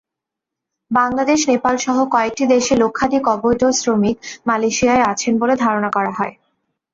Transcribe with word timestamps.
বাংলাদেশ, 0.91 1.39
নেপালসহ 1.49 1.97
কয়েকটি 2.13 2.43
দেশের 2.53 2.77
লক্ষাধিক 2.83 3.23
অবৈধ 3.35 3.61
শ্রমিক 3.79 4.15
মালয়েশিয়ায় 4.47 5.07
আছেন 5.11 5.33
বলে 5.41 5.53
ধারণা 5.63 5.89
করা 5.91 6.11
হয়। 6.17 6.33